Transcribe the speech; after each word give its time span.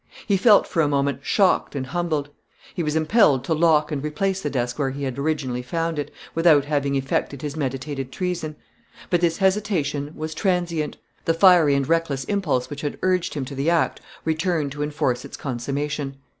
He 0.25 0.35
felt 0.35 0.65
for 0.65 0.81
a 0.81 0.87
moment 0.87 1.19
shocked 1.21 1.75
and 1.75 1.85
humbled. 1.85 2.29
He 2.73 2.81
was 2.81 2.95
impelled 2.95 3.43
to 3.43 3.53
lock 3.53 3.91
and 3.91 4.03
replace 4.03 4.41
the 4.41 4.49
desk 4.49 4.79
where 4.79 4.89
he 4.89 5.03
had 5.03 5.19
originally 5.19 5.61
found 5.61 5.99
it, 5.99 6.09
without 6.33 6.65
having 6.65 6.95
effected 6.95 7.43
his 7.43 7.55
meditated 7.55 8.11
treason; 8.11 8.55
but 9.11 9.21
this 9.21 9.37
hesitation 9.37 10.11
was 10.15 10.33
transient; 10.33 10.97
the 11.25 11.35
fiery 11.35 11.75
and 11.75 11.87
reckless 11.87 12.23
impulse 12.23 12.67
which 12.67 12.81
had 12.81 12.97
urged 13.03 13.35
him 13.35 13.45
to 13.45 13.53
the 13.53 13.69
act 13.69 14.01
returned 14.25 14.71
to 14.71 14.81
enforce 14.81 15.23
its 15.23 15.37
consummation. 15.37 16.17